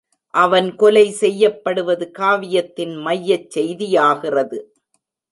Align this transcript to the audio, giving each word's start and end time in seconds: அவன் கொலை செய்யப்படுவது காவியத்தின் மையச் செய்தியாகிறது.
அவன் 0.33 0.75
கொலை 0.75 1.03
செய்யப்படுவது 1.11 2.05
காவியத்தின் 2.19 2.95
மையச் 2.97 3.49
செய்தியாகிறது. 3.55 4.59